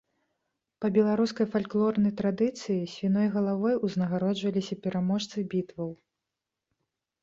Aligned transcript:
Па 0.85 0.89
беларускай 0.95 1.47
фальклорнай 1.53 2.15
традыцыі, 2.23 2.79
свіной 2.95 3.27
галавой 3.37 3.79
узнагароджваліся 3.91 4.83
пераможцы 4.85 5.37
бітваў. 5.57 5.89